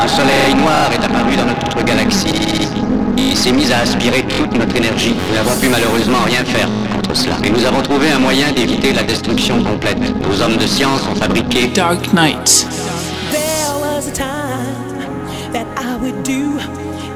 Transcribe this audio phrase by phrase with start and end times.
[0.00, 2.68] Un soleil noir est apparu dans notre galaxie.
[3.16, 5.14] Il s'est mis à aspirer toute notre énergie.
[5.28, 7.36] Nous n'avons pu malheureusement rien faire contre cela.
[7.42, 9.98] Et nous avons trouvé un moyen d'éviter la destruction complète.
[9.98, 12.66] Nos hommes de science ont fabriqué Dark Knight.
[13.32, 16.60] There was a time that I would do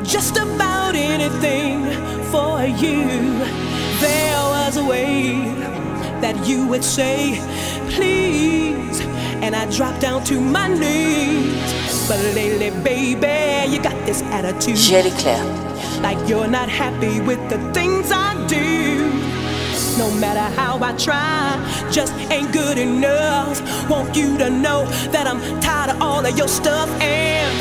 [0.04, 1.86] just about anything
[2.32, 3.04] for you.
[4.00, 5.36] There was a way
[6.20, 7.40] that you would say,
[7.90, 9.02] please,
[9.42, 12.08] and I drop down to my knees.
[12.08, 14.76] But lately, baby, you got this attitude.
[14.76, 15.42] JL Eclair.
[16.00, 19.10] Like you're not happy with the things I do.
[19.98, 21.58] No matter how I try,
[21.90, 23.60] just ain't good enough.
[23.90, 27.54] Want you to know that I'm tired of all of your stuff and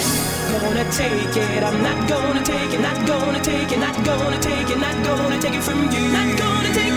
[0.45, 1.63] I'm not gonna take it.
[1.63, 5.41] I'm not gonna take it, not gonna take it, not gonna take it, not gonna
[5.41, 6.11] take it from you.
[6.11, 6.90] Not gonna take it.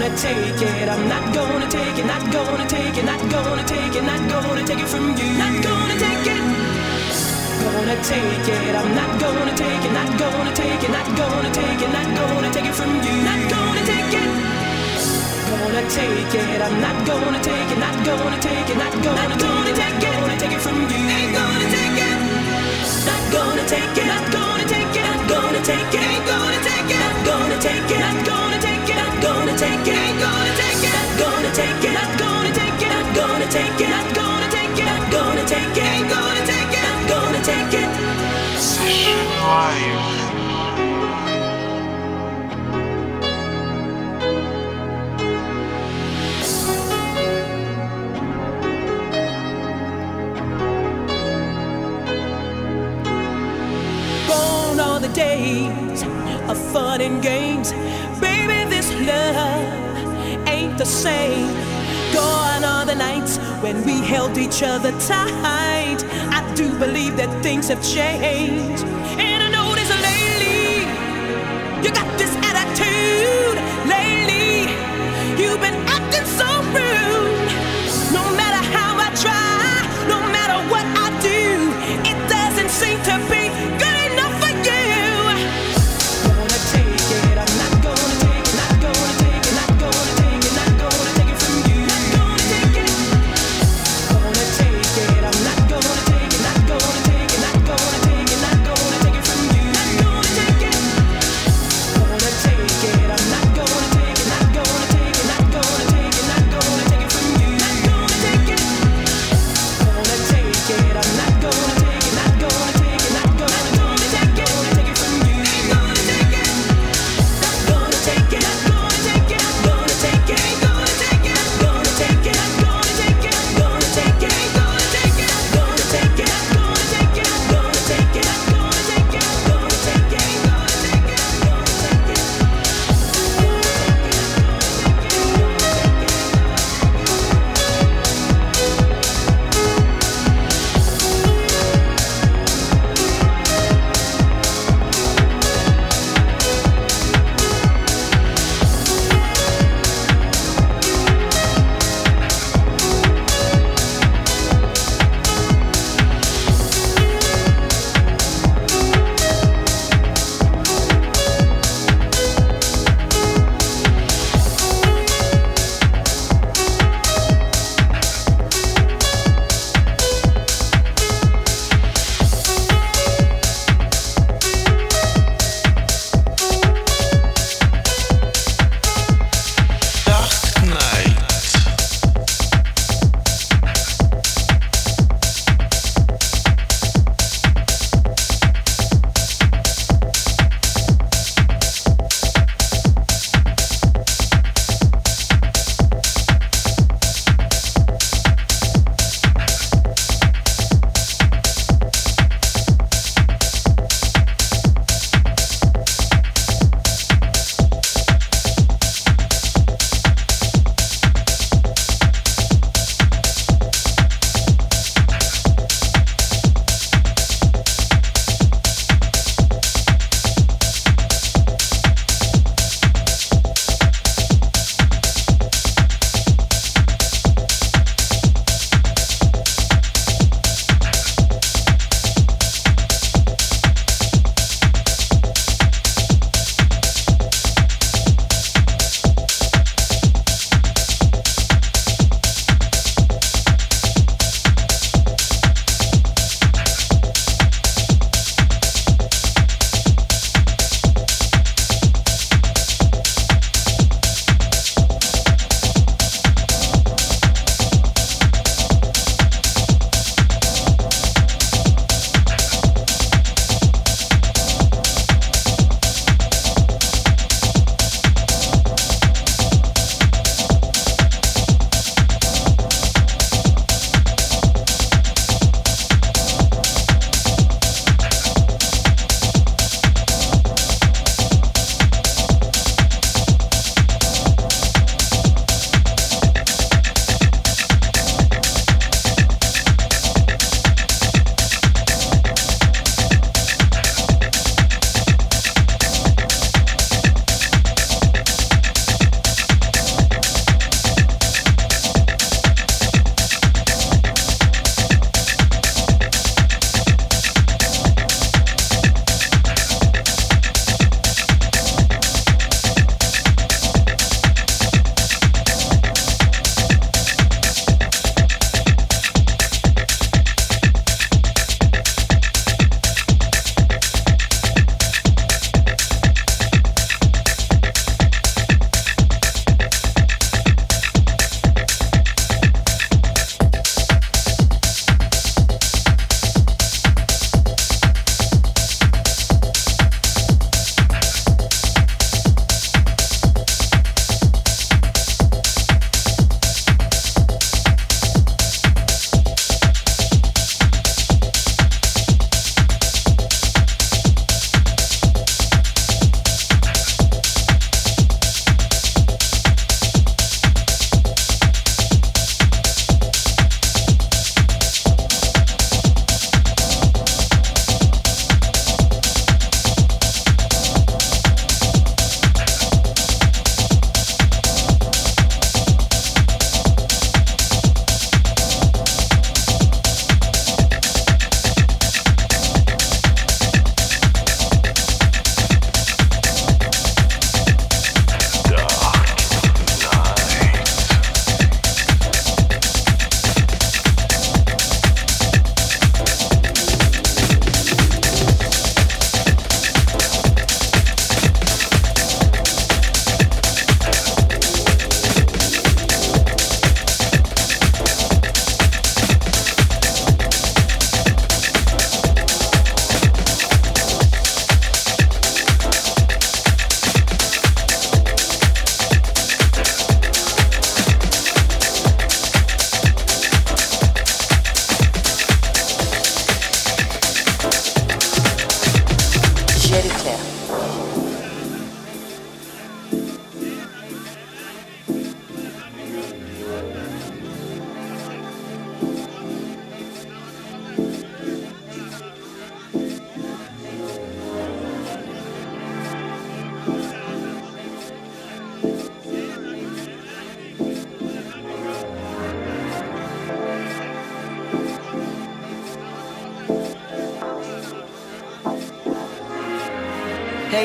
[0.00, 0.88] Gonna take it.
[0.88, 4.64] I'm not gonna take it, not gonna take it, not gonna take it, not gonna
[4.64, 5.28] take it from you.
[5.36, 6.40] Not gonna take it.
[7.60, 8.74] Gonna take it.
[8.80, 12.48] I'm not gonna take it, not gonna take it, not gonna take it, not gonna
[12.50, 13.12] take it from you.
[13.28, 14.30] Not gonna take it.
[15.52, 16.60] Gonna take it.
[16.64, 20.52] I'm not gonna take it, not gonna take it, not gonna take it, gonna take
[20.56, 20.96] it from you.
[20.96, 22.16] Ain't gonna take it.
[23.04, 26.58] Not gonna take it, not gonna take it, I'm not gonna take it, ain't gonna
[26.64, 29.99] take it, I'm not gonna take it, not gonna take it, not gonna take it,
[56.72, 57.72] fun and games.
[58.20, 61.69] Baby, this love ain't the same.
[62.12, 65.98] Gone are the nights when we held each other tight.
[66.32, 68.84] I do believe that things have changed.
[69.18, 70.84] And I notice lately,
[71.84, 72.39] you got this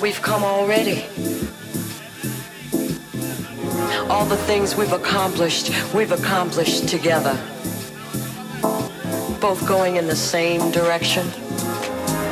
[0.00, 1.04] We've come already.
[4.08, 7.38] All the things we've accomplished, we've accomplished together.
[9.40, 11.26] Both going in the same direction,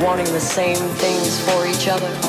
[0.01, 2.28] wanting the same things for each other.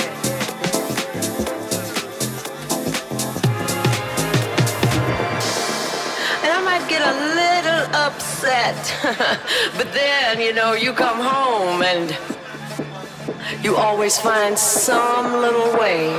[8.41, 8.95] Upset,
[9.77, 12.17] but then, you know, you come home and
[13.63, 16.09] you always find some little way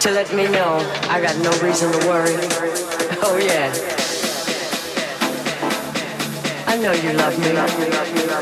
[0.00, 0.78] to let me know
[1.08, 2.36] I got no reason to worry.
[3.26, 3.72] Oh yeah.
[6.66, 8.34] I know you love me.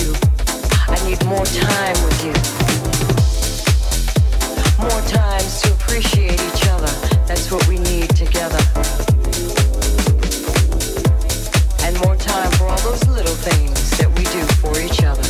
[0.00, 2.32] I need more time with you.
[4.80, 6.90] More times to appreciate each other.
[7.26, 8.60] That's what we need together.
[11.84, 15.28] And more time for all those little things that we do for each other.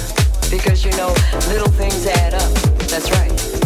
[0.51, 1.15] Because you know,
[1.49, 2.53] little things add up.
[2.89, 3.60] That's right.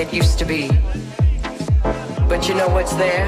[0.00, 0.68] it used to be.
[2.28, 3.26] But you know what's there?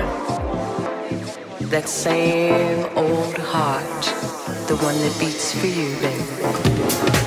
[1.69, 4.05] That same old heart,
[4.69, 7.22] the one that beats for you, baby.